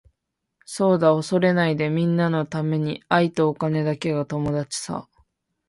[0.65, 5.07] そうだ恐れないでみんなのために愛とお金だけが友達さ。